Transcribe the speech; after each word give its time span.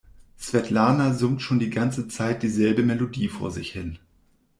Svetlana 0.39 1.13
summt 1.13 1.43
schon 1.43 1.59
die 1.59 1.69
ganze 1.69 2.07
Zeit 2.07 2.41
dieselbe 2.41 2.81
Melodie 2.81 3.27
vor 3.27 3.51
sich 3.51 3.71
hin. 3.71 3.99